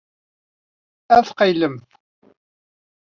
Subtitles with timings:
[1.15, 1.89] Ad tqeyylemt.